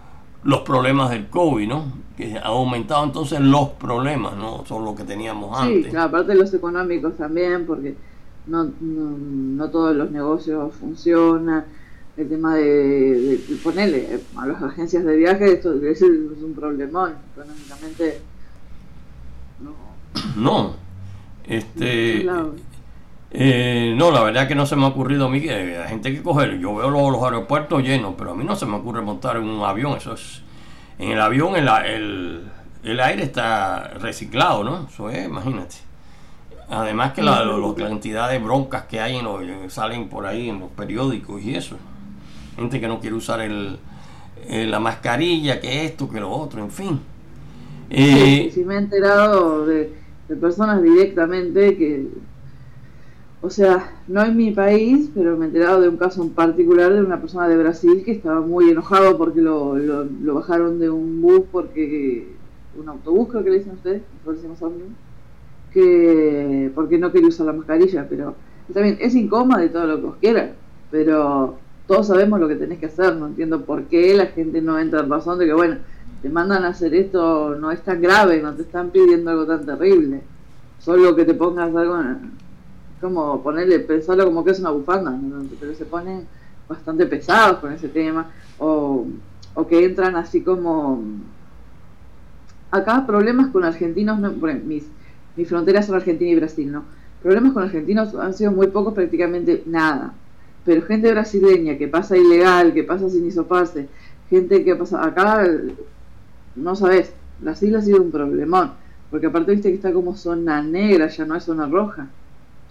los 0.44 0.62
problemas 0.62 1.12
del 1.12 1.28
COVID, 1.28 1.68
¿no? 1.68 1.84
Que 2.18 2.38
ha 2.38 2.48
aumentado 2.48 3.04
entonces 3.04 3.40
los 3.40 3.70
problemas, 3.70 4.36
¿no? 4.36 4.66
Son 4.66 4.84
los 4.84 4.96
que 4.96 5.04
teníamos 5.04 5.60
antes. 5.60 5.92
Sí, 5.92 5.98
aparte 5.98 6.32
de 6.32 6.38
los 6.40 6.54
económicos 6.54 7.18
también, 7.18 7.66
porque 7.68 7.96
no, 8.48 8.72
no, 8.80 9.70
todos 9.70 9.96
los 9.96 10.12
negocios 10.12 10.74
funcionan. 10.76 11.66
El 12.18 12.30
tema 12.30 12.56
de, 12.56 13.40
ponerle 13.62 14.22
a 14.38 14.48
las 14.48 14.64
agencias 14.64 15.04
de 15.04 15.18
viaje, 15.18 15.54
esto 15.54 15.74
es 15.74 16.02
un 16.02 16.54
problemón. 16.56 17.14
Económicamente, 17.34 18.22
no. 19.60 20.42
No. 20.42 20.76
Este. 21.44 22.26
Eh, 23.38 23.94
no, 23.98 24.12
la 24.12 24.24
verdad 24.24 24.48
que 24.48 24.56
no 24.56 24.66
se 24.66 24.78
me 24.78 24.86
ha 24.86 24.88
ocurrido 24.88 25.26
a 25.26 25.30
mí 25.30 25.42
que 25.42 25.78
la 25.78 25.88
gente 25.90 26.14
que 26.14 26.24
coger. 26.24 26.58
Yo 26.58 26.76
veo 26.76 26.90
los, 26.90 27.22
aeropuertos 27.22 27.84
llenos, 27.84 28.16
pero 28.18 28.32
a 28.32 28.36
mí 28.36 28.46
no 28.46 28.56
se 28.56 28.66
me 28.66 28.76
ocurre 28.78 29.02
montar 29.02 29.36
en 29.38 29.44
un 29.44 29.64
avión. 29.64 29.98
Eso 29.98 30.14
es. 30.14 30.42
En 30.98 31.12
el 31.12 31.20
avión 31.20 31.58
el, 31.58 32.50
el, 32.84 33.00
aire 33.02 33.24
está 33.24 33.90
reciclado, 34.00 34.64
¿no? 34.64 34.88
Eso 34.88 35.10
es, 35.10 35.26
imagínate. 35.26 35.76
Además 36.70 37.14
que 37.14 37.22
la, 37.22 37.44
cantidad 37.78 38.30
de 38.30 38.40
broncas 38.40 38.86
que 38.86 39.00
hay 39.00 39.18
en 39.18 39.26
los, 39.26 39.72
salen 39.74 40.10
por 40.10 40.26
ahí 40.26 40.50
en 40.50 40.60
los 40.60 40.70
periódicos 40.72 41.42
y 41.42 41.56
eso. 41.56 41.78
Gente 42.56 42.80
que 42.80 42.88
no 42.88 43.00
quiere 43.00 43.16
usar 43.16 43.42
el, 43.42 43.78
la 44.50 44.80
mascarilla, 44.80 45.60
que 45.60 45.86
esto, 45.86 46.10
que 46.10 46.20
lo 46.20 46.32
otro, 46.32 46.62
en 46.62 46.72
fin. 46.72 47.00
sí, 47.92 48.52
sí 48.54 48.64
me 48.64 48.76
he 48.76 48.78
enterado 48.78 49.66
de 49.66 49.92
personas 50.40 50.82
directamente 50.82 51.78
que 51.78 52.08
o 53.46 53.50
sea, 53.52 53.92
no 54.08 54.24
en 54.24 54.36
mi 54.36 54.50
país, 54.50 55.12
pero 55.14 55.38
me 55.38 55.46
he 55.46 55.48
enterado 55.50 55.80
de 55.80 55.88
un 55.88 55.98
caso 55.98 56.24
en 56.24 56.32
particular 56.32 56.92
de 56.92 57.04
una 57.04 57.22
persona 57.22 57.48
de 57.48 57.56
Brasil 57.56 58.02
que 58.04 58.14
estaba 58.14 58.42
muy 58.42 58.72
enojado 58.72 59.20
porque 59.20 59.40
lo, 59.40 59.76
lo, 59.78 60.34
bajaron 60.34 60.80
de 60.80 60.90
un 60.90 61.22
bus, 61.22 61.44
porque 61.52 62.28
un 62.76 62.90
autobús 62.90 63.30
creo 63.30 63.44
que 63.44 63.52
le 63.52 63.58
dicen 63.60 63.74
ustedes, 63.74 64.02
nosotros 64.14 64.38
decimos 64.38 64.58
que, 65.76 66.72
porque 66.74 66.98
no 66.98 67.12
quería 67.12 67.28
usar 67.28 67.48
la 67.48 67.54
mascarilla, 67.54 68.08
pero 68.10 68.34
también 68.74 68.98
es 69.02 69.14
incómodo 69.14 69.62
y 69.62 69.70
todo 69.70 69.86
lo 69.86 70.00
que 70.00 70.08
os 70.08 70.16
quieran, 70.16 70.52
pero 70.90 71.58
todos 71.86 72.08
sabemos 72.08 72.40
lo 72.40 72.48
que 72.48 72.56
tenés 72.56 72.80
que 72.80 72.86
hacer, 72.86 73.18
no 73.18 73.28
entiendo 73.28 73.66
por 73.66 73.84
qué 73.84 74.16
la 74.16 74.28
gente 74.28 74.62
no 74.62 74.80
entra 74.80 75.02
en 75.02 75.10
razón 75.10 75.38
de 75.38 75.46
que, 75.46 75.54
bueno, 75.54 75.78
te 76.22 76.30
mandan 76.30 76.64
a 76.64 76.70
hacer 76.70 76.96
esto, 76.96 77.56
no 77.60 77.72
es 77.72 77.82
tan 77.82 78.02
grave, 78.02 78.42
no 78.42 78.54
te 78.54 78.62
están 78.62 78.90
pidiendo 78.90 79.32
algo 79.32 79.46
tan 79.46 79.66
terrible, 79.66 80.22
solo 80.80 81.14
que 81.14 81.26
te 81.26 81.34
pongas 81.34 81.76
algo, 81.76 81.98
como 83.02 83.44
ponerle, 83.44 83.80
pensarlo 83.80 84.24
como 84.26 84.46
que 84.46 84.52
es 84.52 84.60
una 84.62 84.72
bufanda, 84.72 85.14
pero 85.60 85.76
se 85.76 85.86
ponen 85.86 86.26
bastante 86.70 87.06
pesados 87.06 87.60
con 87.60 87.74
ese 87.74 87.90
tema, 87.90 88.32
o, 88.60 89.06
o 89.54 89.68
que 89.68 89.84
entran 89.84 90.16
así 90.16 90.42
como... 90.42 91.04
Acá 92.72 93.06
problemas 93.06 93.52
con 93.52 93.64
argentinos, 93.64 94.20
no, 94.20 94.32
bueno, 94.32 94.60
mis, 94.66 94.86
mis 95.36 95.48
fronteras 95.48 95.86
son 95.86 95.96
Argentina 95.96 96.32
y 96.32 96.36
Brasil, 96.36 96.72
¿no? 96.72 96.84
Problemas 97.22 97.54
con 97.54 97.64
argentinos 97.64 98.14
han 98.16 98.34
sido 98.34 98.52
muy 98.52 98.68
pocos, 98.68 98.94
prácticamente 98.94 99.64
nada. 99.66 100.14
Pero 100.64 100.82
gente 100.84 101.12
brasileña 101.12 101.78
que 101.78 101.88
pasa 101.88 102.18
ilegal, 102.18 102.74
que 102.74 102.84
pasa 102.84 103.10
sin 103.10 103.26
hisoparse, 103.26 103.88
gente 104.30 104.64
que 104.64 104.76
pasa 104.76 105.04
acá, 105.04 105.48
no 106.56 106.76
sabes, 106.76 107.14
Brasil 107.40 107.76
ha 107.76 107.82
sido 107.82 108.02
un 108.02 108.12
problemón, 108.12 108.72
porque 109.12 109.28
aparte 109.28 109.52
viste 109.52 109.70
que 109.70 109.76
está 109.76 109.92
como 109.92 110.16
zona 110.16 110.62
negra, 110.62 111.08
ya 111.08 111.26
no 111.26 111.36
es 111.36 111.44
zona 111.44 111.68
roja, 111.68 112.08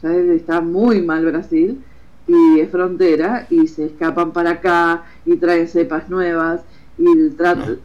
ya 0.02 0.12
está 0.12 0.60
muy 0.60 1.02
mal 1.02 1.24
Brasil 1.24 1.82
y 2.26 2.60
es 2.60 2.70
frontera 2.70 3.46
y 3.50 3.66
se 3.66 3.86
escapan 3.86 4.32
para 4.32 4.50
acá 4.52 5.04
y 5.26 5.36
traen 5.36 5.68
cepas 5.68 6.08
nuevas 6.08 6.62
y 6.98 7.06
el 7.06 7.36
trato, 7.36 7.76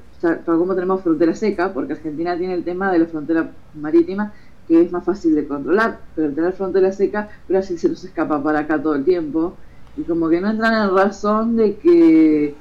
como 0.45 0.75
tenemos 0.75 1.01
frontera 1.01 1.35
seca, 1.35 1.73
porque 1.73 1.93
Argentina 1.93 2.37
tiene 2.37 2.53
el 2.53 2.63
tema 2.63 2.91
de 2.91 2.99
la 2.99 3.05
frontera 3.05 3.51
marítima 3.79 4.33
que 4.69 4.83
es 4.83 4.91
más 4.91 5.03
fácil 5.03 5.33
de 5.33 5.47
controlar, 5.47 5.99
pero 6.15 6.27
al 6.27 6.35
tener 6.35 6.53
frontera 6.53 6.91
seca, 6.91 7.27
Brasil 7.47 7.79
se 7.79 7.89
nos 7.89 8.03
escapa 8.03 8.41
para 8.41 8.59
acá 8.59 8.79
todo 8.81 8.93
el 8.93 9.03
tiempo 9.03 9.55
y 9.97 10.03
como 10.03 10.29
que 10.29 10.39
no 10.39 10.51
entran 10.51 10.89
en 10.89 10.95
razón 10.95 11.57
de 11.57 11.75
que 11.77 12.53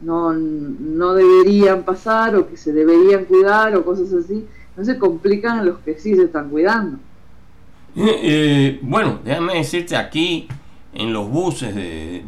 no, 0.00 0.32
no 0.32 1.12
deberían 1.12 1.82
pasar 1.82 2.34
o 2.34 2.48
que 2.48 2.56
se 2.56 2.72
deberían 2.72 3.26
cuidar 3.26 3.76
o 3.76 3.84
cosas 3.84 4.10
así, 4.14 4.46
no 4.74 4.84
se 4.86 4.98
complican 4.98 5.58
a 5.58 5.64
los 5.64 5.80
que 5.80 5.98
sí 5.98 6.16
se 6.16 6.24
están 6.24 6.48
cuidando. 6.48 6.96
Eh, 7.94 8.00
eh, 8.22 8.78
bueno, 8.80 9.20
déjame 9.22 9.56
decirte 9.56 9.96
aquí 9.96 10.48
en 10.94 11.12
los 11.12 11.28
buses 11.28 11.74
de, 11.74 12.24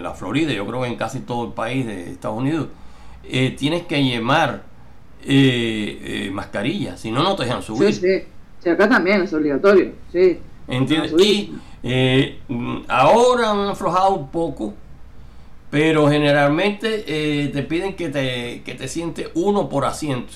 la 0.00 0.12
Florida, 0.12 0.52
yo 0.52 0.66
creo 0.66 0.82
que 0.82 0.88
en 0.88 0.96
casi 0.96 1.20
todo 1.20 1.46
el 1.46 1.52
país 1.52 1.86
de 1.86 2.10
Estados 2.10 2.38
Unidos, 2.38 2.66
eh, 3.22 3.54
tienes 3.56 3.86
que 3.86 4.02
llevar 4.02 4.64
mascarilla, 6.32 6.96
si 6.96 7.12
no, 7.12 7.22
no 7.22 7.36
te 7.36 7.44
dejan 7.44 7.62
subir. 7.62 7.92
Sí, 7.92 8.00
sí, 8.00 8.24
sí 8.66 8.70
acá 8.70 8.88
también 8.88 9.22
es 9.22 9.32
obligatorio, 9.32 9.92
sí. 10.10 10.40
¿Entiendes? 10.66 11.12
Y 11.20 11.54
eh, 11.84 12.40
ahora 12.88 13.52
han 13.52 13.68
aflojado 13.68 14.14
un 14.16 14.28
poco, 14.28 14.74
pero 15.70 16.08
generalmente 16.08 17.04
eh, 17.06 17.48
te 17.48 17.62
piden 17.62 17.94
que 17.94 18.08
te, 18.08 18.62
que 18.64 18.74
te 18.74 18.88
sientes 18.88 19.28
uno 19.34 19.68
por 19.68 19.84
asiento. 19.84 20.32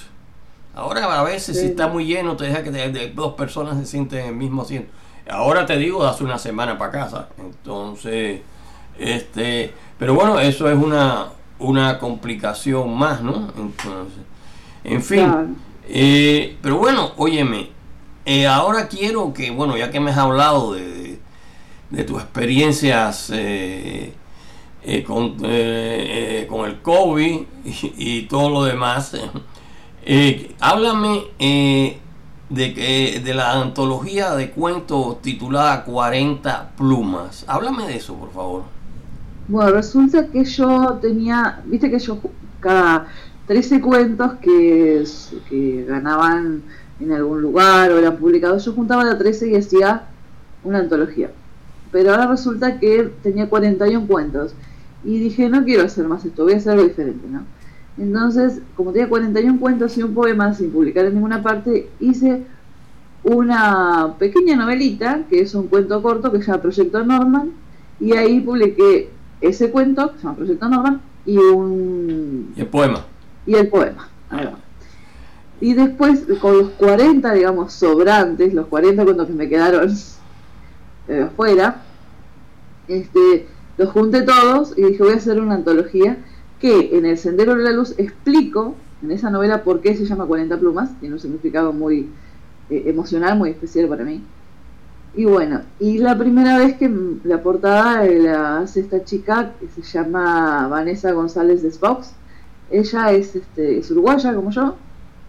Ahora 0.77 1.21
a 1.21 1.25
veces 1.25 1.59
si 1.59 1.67
está 1.67 1.89
muy 1.89 2.05
lleno 2.05 2.37
te 2.37 2.45
deja 2.45 2.63
que 2.63 3.13
dos 3.13 3.35
personas 3.35 3.77
se 3.79 3.87
sienten 3.87 4.21
en 4.21 4.27
el 4.27 4.37
mismo 4.37 4.63
asiento. 4.63 4.93
Ahora 5.29 5.67
te 5.67 5.77
digo 5.77 6.05
hace 6.05 6.23
una 6.23 6.39
semana 6.39 6.79
para 6.79 6.93
casa. 6.93 7.29
Entonces, 7.37 8.43
este, 8.97 9.73
pero 9.99 10.15
bueno, 10.15 10.39
eso 10.39 10.71
es 10.71 10.79
una, 10.79 11.31
una 11.59 11.99
complicación 11.99 12.97
más, 12.97 13.23
¿no? 13.23 13.53
Entonces, 13.57 14.23
en 14.85 15.03
fin. 15.03 15.57
Eh, 15.89 16.57
pero 16.63 16.77
bueno, 16.77 17.11
óyeme, 17.17 17.80
ahora 18.49 18.89
quiero 18.89 19.33
que, 19.33 19.51
bueno, 19.51 19.77
ya 19.77 19.91
que 19.91 20.01
me 20.01 20.11
has 20.11 20.19
hablado 20.19 20.75
de, 20.75 21.19
de 21.91 22.05
tus 22.05 22.23
experiencias 22.23 23.31
eh, 23.35 24.15
eh, 24.83 25.03
con, 25.03 25.37
eh, 25.43 26.47
con, 26.49 26.69
el 26.69 26.81
COVID 26.81 27.41
y, 27.97 28.23
todo 28.23 28.51
lo 28.51 28.65
demás. 28.65 29.17
háblame 30.61 31.25
de, 32.49 33.21
de 33.25 33.35
la 33.35 33.61
antología 33.61 34.35
de 34.35 34.51
cuentos 34.51 35.21
titulada 35.21 35.85
40 35.85 36.71
plumas. 36.77 37.45
Háblame 37.47 37.87
de 37.87 37.97
eso, 37.97 38.15
por 38.15 38.33
favor. 38.33 38.63
Bueno, 39.49 39.73
resulta 39.73 40.27
que 40.29 40.45
yo 40.45 40.99
tenía, 41.03 41.61
viste 41.65 41.91
que 41.91 41.99
yo 41.99 42.19
cada 42.61 43.09
13 43.49 43.81
cuentos 43.81 44.35
que 44.41 45.85
ganaban 45.89 46.63
en 47.01 47.13
algún 47.13 47.43
lugar 47.43 47.91
o 47.93 47.99
eran 47.99 48.17
publicados, 48.17 48.65
yo 48.65 48.73
juntaba 48.73 49.05
la 49.05 49.19
13 49.19 49.49
y 49.49 49.57
hacía 49.57 50.05
una 50.65 50.79
antología 50.79 51.31
pero 51.93 52.11
ahora 52.11 52.27
resulta 52.27 52.79
que 52.79 53.11
tenía 53.23 53.49
41 53.49 54.07
cuentos. 54.07 54.55
Y 55.05 55.19
dije, 55.19 55.49
no 55.49 55.65
quiero 55.65 55.85
hacer 55.85 56.07
más 56.07 56.25
esto, 56.25 56.45
voy 56.45 56.55
a 56.55 56.57
hacer 56.59 56.73
algo 56.73 56.85
diferente, 56.85 57.27
¿no? 57.29 57.43
Entonces, 57.99 58.61
como 58.77 58.93
tenía 58.93 59.09
41 59.09 59.59
cuentos 59.59 59.97
y 59.97 60.03
un 60.03 60.15
poema 60.15 60.53
sin 60.55 60.71
publicar 60.71 61.07
en 61.07 61.15
ninguna 61.15 61.43
parte, 61.43 61.89
hice 62.01 62.45
una 63.25 64.15
pequeña 64.19 64.57
novelita, 64.57 65.23
que 65.29 65.41
es 65.41 65.55
un 65.55 65.69
cuento 65.69 66.03
corto 66.03 66.31
que 66.31 66.39
se 66.39 66.47
llama 66.47 66.63
Proyecto 66.63 67.05
Norman, 67.05 67.53
y 67.99 68.13
ahí 68.13 68.41
publiqué 68.41 69.11
ese 69.41 69.71
cuento, 69.71 70.13
que 70.13 70.19
se 70.19 70.23
llama 70.25 70.37
Proyecto 70.37 70.69
Norman, 70.69 71.01
y 71.25 71.37
un... 71.39 72.53
Y 72.57 72.61
el 72.61 72.67
poema. 72.67 73.05
Y 73.47 73.55
el 73.55 73.69
poema. 73.69 74.09
Y 75.61 75.75
después, 75.75 76.25
con 76.41 76.57
los 76.57 76.71
40, 76.71 77.33
digamos, 77.35 77.73
sobrantes, 77.73 78.55
los 78.55 78.67
40 78.67 79.05
cuentos 79.05 79.27
que 79.27 79.33
me 79.35 79.49
quedaron 79.49 79.91
eh, 81.09 81.23
afuera, 81.23 81.83
este, 82.89 83.47
los 83.77 83.91
junté 83.91 84.23
todos 84.23 84.77
y 84.77 84.83
dije 84.83 85.03
voy 85.03 85.13
a 85.13 85.17
hacer 85.17 85.41
una 85.41 85.55
antología 85.55 86.19
que 86.61 86.97
en 86.97 87.07
el 87.07 87.17
Sendero 87.17 87.55
de 87.55 87.63
la 87.63 87.73
Luz 87.73 87.95
explico 87.99 88.75
en 89.03 89.13
esa 89.13 89.31
novela 89.31 89.63
por 89.65 89.81
qué 89.81 89.97
se 89.97 90.05
llama 90.05 90.27
40 90.27 90.59
plumas, 90.59 90.99
tiene 91.01 91.15
un 91.15 91.21
significado 91.21 91.73
muy 91.73 92.11
eh, 92.69 92.85
emocional, 92.87 93.39
muy 93.39 93.51
especial 93.51 93.89
para 93.89 94.05
mí. 94.05 94.23
Y 95.15 95.25
bueno, 95.25 95.63
y 95.81 95.99
la 95.99 96.17
primera 96.17 96.59
vez 96.59 96.77
que 96.77 96.89
la 97.25 97.43
portada 97.43 98.05
la 98.05 98.59
hace 98.59 98.81
esta 98.81 99.03
chica 99.05 99.55
que 99.59 99.69
se 99.69 99.83
llama 99.83 100.69
Vanessa 100.69 101.13
González 101.13 101.63
de 101.63 101.73
Spox. 101.73 102.13
Ella 102.71 103.11
es, 103.11 103.35
este, 103.35 103.79
es 103.79 103.91
uruguaya 103.91 104.35
como 104.35 104.51
yo. 104.51 104.77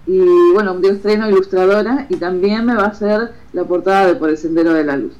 Y 0.08 0.51
bueno, 0.53 0.74
un 0.74 0.81
día 0.81 0.91
estreno 0.91 1.29
ilustradora 1.29 2.08
y 2.10 2.15
también 2.15 2.65
me 2.65 2.75
va 2.75 2.86
a 2.86 2.88
hacer 2.88 3.34
la 3.53 3.63
portada 3.65 4.08
de 4.08 4.15
Por 4.15 4.29
el 4.29 4.38
Sendero 4.38 4.74
de 4.74 4.84
la 4.84 4.98
Luz. 4.98 5.13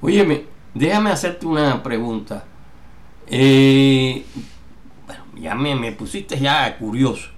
Óyeme, 0.00 0.44
déjame 0.74 1.10
hacerte 1.10 1.46
una 1.46 1.82
pregunta. 1.82 2.44
Eh, 3.26 4.24
bueno, 5.06 5.24
ya 5.36 5.54
me, 5.54 5.92
pusiste 5.92 6.38
ya 6.38 6.76
curioso. 6.78 7.30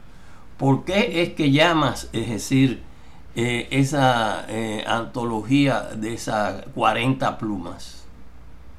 ¿Por 0.58 0.84
qué 0.84 1.22
es 1.22 1.30
que 1.30 1.50
llamas, 1.50 2.10
es 2.12 2.28
decir, 2.28 2.82
eh, 3.34 3.68
esa 3.70 4.44
eh, 4.48 4.84
antología 4.86 5.88
de 5.96 6.14
esas 6.14 6.66
40 6.74 7.38
plumas? 7.38 8.04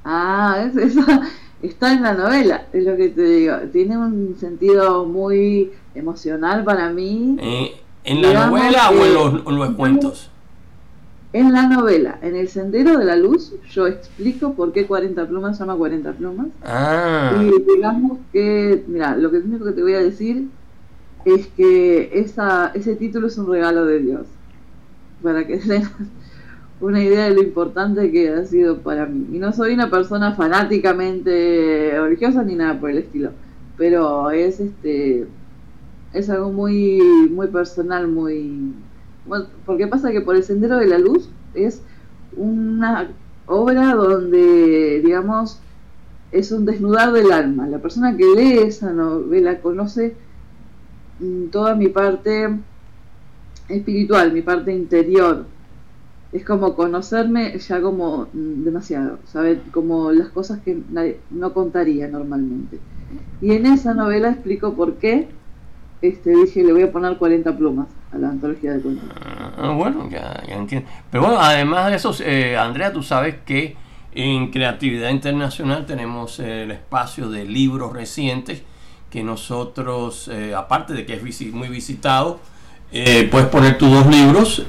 Ah, 0.04 0.68
esa 0.78 1.22
está 1.62 1.94
en 1.94 2.04
la 2.04 2.14
novela, 2.14 2.66
es 2.74 2.86
lo 2.86 2.96
que 2.96 3.10
te 3.10 3.24
digo. 3.24 3.56
Tiene 3.72 3.98
un 3.98 4.36
sentido 4.40 5.06
muy 5.06 5.72
emocional 5.96 6.64
para 6.64 6.90
mí. 6.90 7.38
¿En 8.04 8.22
la 8.22 8.48
novela 8.48 8.90
o 8.90 9.50
en 9.50 9.58
los 9.58 9.70
cuentos? 9.72 10.32
En 11.34 11.54
la 11.54 11.66
novela, 11.66 12.20
en 12.22 12.36
El 12.36 12.50
Sendero 12.50 12.98
de 12.98 13.06
la 13.06 13.16
Luz, 13.16 13.54
yo 13.70 13.88
explico 13.88 14.54
por 14.54 14.74
qué 14.74 14.86
40 14.86 15.28
plumas 15.30 15.56
se 15.56 15.64
llama 15.64 15.78
40 15.78 16.12
plumas. 16.14 16.48
Ah. 16.62 17.42
Y 17.42 17.74
digamos 17.74 18.18
que, 18.34 18.84
mira, 18.88 19.16
lo 19.16 19.32
que 19.32 19.38
único 19.38 19.64
que 19.64 19.72
te 19.72 19.82
voy 19.82 19.94
a 19.94 20.02
decir 20.02 20.50
es 21.24 21.48
que 21.48 22.10
esa, 22.14 22.72
ese 22.74 22.96
título 22.96 23.28
es 23.28 23.38
un 23.38 23.50
regalo 23.50 23.86
de 23.86 24.00
Dios. 24.00 24.28
Para 25.24 25.48
que 25.48 25.58
tengas 25.60 25.92
una 26.82 27.02
idea 27.02 27.26
de 27.26 27.36
lo 27.36 27.44
importante 27.44 28.12
que 28.12 28.30
ha 28.30 28.44
sido 28.44 28.80
para 28.80 29.06
mí. 29.06 29.28
Y 29.32 29.40
no 29.40 29.54
soy 29.54 29.74
una 29.74 29.90
persona 29.90 30.34
fanáticamente 30.34 31.94
religiosa 31.96 32.44
ni 32.44 32.56
nada 32.56 32.78
por 32.78 32.90
el 32.90 32.98
estilo. 32.98 33.32
Pero 33.78 34.32
es 34.32 34.60
este 34.60 35.28
es 36.14 36.30
algo 36.30 36.52
muy, 36.52 37.02
muy 37.32 37.48
personal, 37.48 38.08
muy 38.08 38.74
bueno, 39.26 39.46
porque 39.66 39.88
pasa 39.88 40.12
que 40.12 40.22
por 40.22 40.36
el 40.36 40.44
Sendero 40.44 40.78
de 40.78 40.88
la 40.88 40.98
Luz 40.98 41.30
es 41.54 41.82
una 42.36 43.10
obra 43.46 43.94
donde, 43.94 45.02
digamos, 45.04 45.60
es 46.32 46.52
un 46.52 46.66
desnudar 46.66 47.12
del 47.12 47.32
alma. 47.32 47.68
La 47.68 47.80
persona 47.80 48.16
que 48.16 48.26
lee 48.26 48.60
esa 48.60 48.92
novela 48.92 49.60
conoce 49.60 50.16
mm, 51.20 51.48
toda 51.48 51.76
mi 51.76 51.90
parte 51.90 52.50
espiritual, 53.70 54.34
mi 54.34 54.42
parte 54.42 54.74
interior. 54.74 55.46
Es 56.32 56.46
como 56.46 56.76
conocerme 56.76 57.58
ya 57.60 57.82
como 57.82 58.28
mm, 58.34 58.64
demasiado, 58.64 59.20
saber 59.26 59.62
como 59.72 60.12
las 60.12 60.30
cosas 60.30 60.62
que 60.62 60.82
no 61.30 61.54
contaría 61.54 62.08
normalmente. 62.08 62.80
Y 63.42 63.52
en 63.52 63.66
esa 63.66 63.94
novela 63.94 64.30
explico 64.30 64.74
por 64.74 64.96
qué 64.96 65.28
este, 66.02 66.32
dije, 66.32 66.64
le 66.64 66.74
voy 66.74 66.84
a 66.84 66.92
poner 66.92 67.16
40 67.18 67.56
plumas 67.56 67.88
a 68.12 68.18
la 68.18 68.30
antología 68.30 68.74
de 68.74 68.82
cuentos. 68.82 69.08
Ah, 69.58 69.74
bueno, 69.78 70.10
ya, 70.10 70.42
ya, 70.48 70.56
entiendo. 70.56 70.90
Pero 71.12 71.26
bueno, 71.26 71.40
además 71.40 71.90
de 71.90 71.96
eso, 71.96 72.16
eh, 72.24 72.58
Andrea, 72.58 72.92
tú 72.92 73.04
sabes 73.04 73.36
que 73.46 73.76
en 74.14 74.50
Creatividad 74.52 75.10
Internacional 75.10 75.86
tenemos 75.86 76.40
el 76.40 76.72
espacio 76.72 77.30
de 77.30 77.46
libros 77.46 77.94
recientes 77.94 78.64
que 79.12 79.24
nosotros, 79.24 80.28
eh, 80.30 80.56
aparte 80.56 80.94
de 80.94 81.06
que 81.06 81.14
es 81.14 81.54
muy 81.54 81.68
visitado, 81.70 82.40
eh, 82.92 83.28
puedes 83.32 83.48
poner 83.50 83.78
tus 83.78 83.92
dos 83.92 84.08
libros 84.08 84.66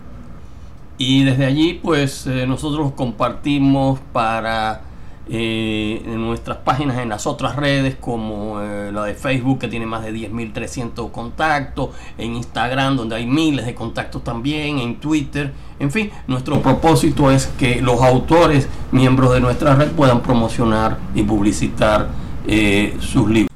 y 0.98 1.24
desde 1.24 1.46
allí 1.46 1.80
pues 1.82 2.26
nosotros 2.26 2.92
compartimos 2.92 3.98
para 4.12 4.82
eh, 5.28 6.02
en 6.04 6.20
nuestras 6.20 6.58
páginas 6.58 6.98
en 6.98 7.08
las 7.08 7.28
otras 7.28 7.54
redes 7.54 7.94
como 7.94 8.60
eh, 8.60 8.90
la 8.92 9.04
de 9.04 9.14
Facebook 9.14 9.60
que 9.60 9.68
tiene 9.68 9.86
más 9.86 10.02
de 10.02 10.12
10.300 10.12 11.12
contactos, 11.12 11.90
en 12.18 12.34
Instagram 12.34 12.96
donde 12.96 13.14
hay 13.14 13.26
miles 13.26 13.64
de 13.64 13.72
contactos 13.72 14.24
también, 14.24 14.80
en 14.80 14.96
Twitter, 14.96 15.52
en 15.78 15.92
fin, 15.92 16.10
nuestro 16.26 16.60
propósito 16.60 17.30
es 17.30 17.46
que 17.46 17.80
los 17.80 18.02
autores, 18.02 18.68
miembros 18.90 19.32
de 19.32 19.40
nuestra 19.40 19.76
red 19.76 19.92
puedan 19.92 20.22
promocionar 20.22 20.98
y 21.14 21.22
publicitar 21.22 22.08
eh, 22.48 22.96
sus 22.98 23.30
libros. 23.30 23.50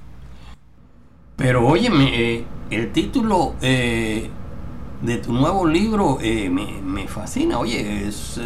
Pero 1.35 1.67
óyeme, 1.67 2.45
el 2.71 2.93
título 2.93 3.55
de 3.61 4.31
tu 5.23 5.33
nuevo 5.33 5.67
libro 5.67 6.19
me, 6.21 6.81
me, 6.83 7.09
fascina, 7.09 7.59
oye, 7.59 8.07
es 8.07 8.41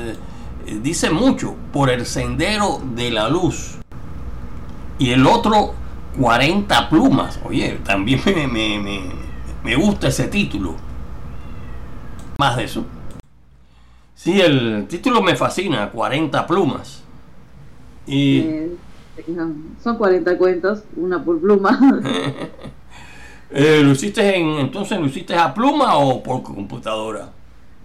dice 0.79 1.11
mucho, 1.11 1.57
por 1.73 1.91
el 1.91 2.07
sendero 2.07 2.81
de 2.95 3.11
la 3.11 3.29
luz. 3.29 3.79
Y 4.99 5.11
el 5.11 5.27
otro, 5.27 5.75
40 6.19 6.89
plumas. 6.89 7.41
Oye, 7.45 7.81
también 7.85 8.21
me, 9.63 9.77
gusta 9.77 10.09
ese 10.09 10.29
título. 10.29 10.75
Más 12.39 12.57
de 12.57 12.65
eso. 12.65 12.85
Sí, 14.15 14.41
el 14.41 14.87
título 14.89 15.23
me 15.23 15.35
fascina, 15.37 15.91
40 15.91 16.47
plumas. 16.47 17.03
Y... 18.07 18.39
Eh, 18.41 18.77
son 19.83 19.97
40 19.97 20.39
cuentos, 20.39 20.83
una 20.97 21.23
por 21.23 21.41
pluma. 21.41 21.79
eh, 23.51 23.81
¿Lo 23.83 23.93
hiciste 23.93 24.37
en, 24.37 24.49
entonces, 24.61 24.99
lo 24.99 25.07
hiciste 25.07 25.35
a 25.35 25.53
pluma 25.53 25.97
o 25.97 26.23
por 26.23 26.43
computadora? 26.43 27.31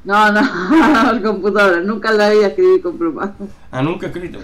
No, 0.05 0.31
no, 0.31 0.41
computadora, 1.23 1.81
nunca 1.81 2.11
la 2.11 2.27
había 2.27 2.47
escrito 2.47 2.83
con 2.83 2.97
pluma. 2.99 3.35
Ah, 3.71 3.81
nunca 3.81 4.05
he 4.05 4.09
escrito. 4.09 4.37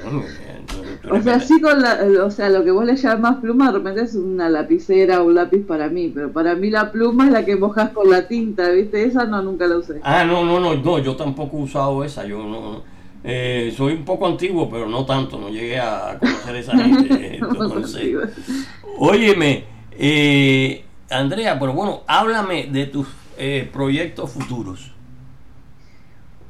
o 1.09 1.21
sea, 1.21 1.39
sí 1.39 1.61
con 1.61 1.79
la, 1.79 1.99
o 2.25 2.31
sea, 2.31 2.49
lo 2.49 2.63
que 2.63 2.71
vos 2.71 2.83
le 2.83 2.95
llamas 2.95 3.37
pluma 3.37 3.67
de 3.71 3.77
repente 3.77 4.01
es 4.01 4.15
una 4.15 4.49
lapicera 4.49 5.21
o 5.21 5.25
un 5.25 5.35
lápiz 5.35 5.63
para 5.65 5.87
mí, 5.87 6.11
pero 6.13 6.31
para 6.31 6.55
mí 6.55 6.71
la 6.71 6.91
pluma 6.91 7.27
es 7.27 7.31
la 7.31 7.45
que 7.45 7.55
mojas 7.55 7.91
con 7.91 8.09
la 8.09 8.27
tinta, 8.27 8.69
¿viste? 8.71 9.03
Esa 9.03 9.25
no, 9.25 9.43
nunca 9.43 9.67
la 9.67 9.77
usé. 9.77 9.99
Ah, 10.03 10.23
no, 10.25 10.43
no, 10.43 10.59
no, 10.59 10.73
no, 10.75 10.97
yo 10.97 11.15
tampoco 11.15 11.57
he 11.57 11.61
usado 11.61 12.03
esa, 12.03 12.25
yo 12.25 12.39
no, 12.39 12.81
eh, 13.23 13.71
soy 13.77 13.93
un 13.93 14.03
poco 14.03 14.25
antiguo, 14.25 14.67
pero 14.67 14.89
no 14.89 15.05
tanto, 15.05 15.37
no 15.39 15.49
llegué 15.49 15.79
a 15.79 16.17
conocer 16.19 16.55
esa 16.55 16.75
gente. 16.75 17.35
Entonces, 17.41 18.15
óyeme, 18.97 19.65
eh, 19.91 20.83
Andrea, 21.07 21.59
pero 21.59 21.73
bueno, 21.73 22.01
háblame 22.07 22.65
de 22.71 22.87
tus 22.87 23.07
eh, 23.37 23.69
proyectos 23.71 24.31
futuros. 24.31 24.91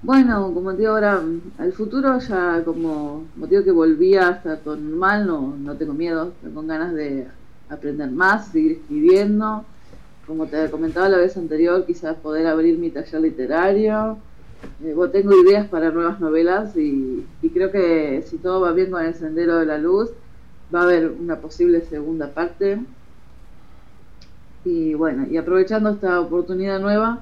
Bueno, 0.03 0.51
como 0.51 0.71
te 0.71 0.79
digo 0.79 0.93
ahora, 0.93 1.21
al 1.59 1.73
futuro 1.73 2.17
ya 2.17 2.63
como 2.65 3.25
motivo 3.35 3.63
que 3.63 3.69
volvía 3.69 4.29
hasta 4.29 4.57
todo 4.57 4.75
normal, 4.75 5.27
no, 5.27 5.55
no 5.59 5.75
tengo 5.75 5.93
miedo, 5.93 6.33
tengo 6.41 6.63
ganas 6.63 6.95
de 6.95 7.27
aprender 7.69 8.09
más, 8.09 8.47
seguir 8.47 8.73
escribiendo. 8.73 9.63
Como 10.25 10.47
te 10.47 10.71
comentaba 10.71 11.07
la 11.07 11.17
vez 11.17 11.37
anterior, 11.37 11.85
quizás 11.85 12.15
poder 12.15 12.47
abrir 12.47 12.79
mi 12.79 12.89
taller 12.89 13.21
literario. 13.21 14.17
Eh, 14.83 14.95
tengo 15.11 15.39
ideas 15.39 15.67
para 15.67 15.91
nuevas 15.91 16.19
novelas 16.19 16.75
y, 16.75 17.23
y, 17.43 17.49
creo 17.49 17.71
que 17.71 18.23
si 18.27 18.37
todo 18.37 18.61
va 18.61 18.71
bien 18.71 18.89
con 18.89 19.05
el 19.05 19.13
Sendero 19.13 19.57
de 19.59 19.67
la 19.67 19.77
Luz, 19.77 20.09
va 20.73 20.81
a 20.81 20.83
haber 20.83 21.11
una 21.11 21.37
posible 21.37 21.81
segunda 21.81 22.27
parte. 22.33 22.79
Y 24.65 24.95
bueno, 24.95 25.27
y 25.29 25.37
aprovechando 25.37 25.91
esta 25.91 26.19
oportunidad 26.19 26.79
nueva, 26.79 27.19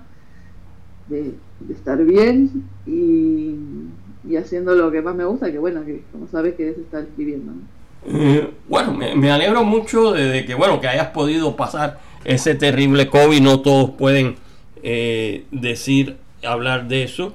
de, 1.10 1.34
estar 1.72 2.04
bien 2.04 2.64
y, 2.86 4.36
haciendo 4.36 4.76
lo 4.76 4.92
que 4.92 5.02
más 5.02 5.16
me 5.16 5.26
gusta, 5.26 5.52
que 5.52 5.58
bueno, 5.58 5.84
que 5.86 6.04
como 6.12 6.28
sabes 6.28 6.54
que 6.56 6.70
es 6.70 6.78
estar 6.78 7.02
escribiendo. 7.04 7.54
Eh, 8.08 8.50
bueno, 8.68 8.94
me, 8.94 9.32
alegro 9.32 9.64
mucho 9.64 10.14
de, 10.14 10.46
que 10.46 10.56
bueno 10.56 10.80
que 10.80 10.88
hayas 10.88 11.08
podido 11.08 11.56
pasar 11.56 12.00
ese 12.24 12.56
terrible 12.56 13.10
COVID, 13.10 13.42
no 13.42 13.62
todos 13.62 13.92
pueden 13.92 14.36
eh, 14.84 15.46
decir, 15.52 16.18
hablar 16.44 16.88
de 16.88 17.04
eso 17.04 17.34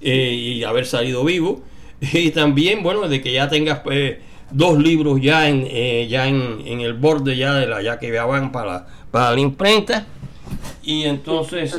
eh, 0.00 0.32
y 0.32 0.64
haber 0.64 0.86
salido 0.86 1.24
vivo. 1.24 1.62
Y 2.12 2.32
también, 2.32 2.82
bueno, 2.82 3.08
de 3.08 3.22
que 3.22 3.32
ya 3.32 3.48
tengas 3.48 3.80
dos 4.50 4.78
libros 4.78 5.20
ya 5.22 5.48
en 5.48 5.64
ya 6.08 6.28
en, 6.28 6.60
en, 6.66 6.80
el 6.80 6.92
borde 6.92 7.36
ya 7.36 7.54
de 7.54 7.66
la 7.66 7.80
ya 7.80 7.98
que 7.98 8.10
van 8.10 8.52
para, 8.52 8.86
para 9.10 9.32
la 9.32 9.40
imprenta. 9.40 10.06
Y 10.82 11.04
entonces 11.04 11.74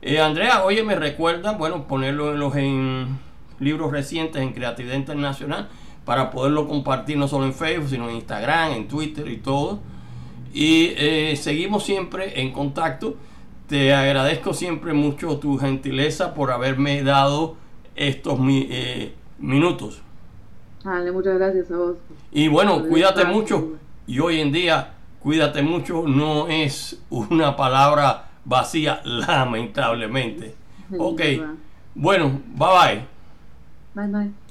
eh, 0.00 0.20
Andrea, 0.20 0.64
oye, 0.64 0.82
me 0.82 0.94
recuerda, 0.94 1.52
bueno, 1.52 1.86
ponerlo 1.86 2.32
en 2.32 2.38
los 2.38 2.56
en 2.56 3.18
libros 3.58 3.90
recientes 3.90 4.40
en 4.40 4.52
Creatividad 4.52 4.94
Internacional 4.94 5.68
para 6.04 6.30
poderlo 6.30 6.66
compartir 6.66 7.18
no 7.18 7.28
solo 7.28 7.44
en 7.44 7.52
Facebook, 7.52 7.90
sino 7.90 8.08
en 8.08 8.16
Instagram, 8.16 8.72
en 8.72 8.88
Twitter 8.88 9.28
y 9.28 9.38
todo. 9.38 9.80
Y 10.54 10.92
eh, 10.96 11.36
seguimos 11.36 11.84
siempre 11.84 12.40
en 12.40 12.52
contacto. 12.52 13.16
Te 13.66 13.92
agradezco 13.92 14.54
siempre 14.54 14.94
mucho 14.94 15.38
tu 15.38 15.58
gentileza 15.58 16.32
por 16.32 16.50
haberme 16.50 17.02
dado 17.02 17.56
estos 17.94 18.38
eh, 18.48 19.12
minutos. 19.38 20.00
Dale, 20.82 21.12
muchas 21.12 21.34
gracias 21.34 21.70
a 21.70 21.76
vos. 21.76 21.96
Y 22.32 22.48
bueno, 22.48 22.84
cuídate 22.88 23.24
mucho. 23.26 23.74
Y 24.06 24.20
hoy 24.20 24.40
en 24.40 24.52
día, 24.52 24.94
cuídate 25.20 25.60
mucho 25.60 26.04
no 26.06 26.48
es 26.48 27.02
una 27.10 27.56
palabra 27.56 28.27
vacía, 28.48 29.00
lamentablemente. 29.04 30.54
Ok, 30.98 31.20
bueno, 31.94 32.40
bye 32.56 32.68
bye. 32.68 33.04
Bye 33.94 34.12
bye. 34.12 34.47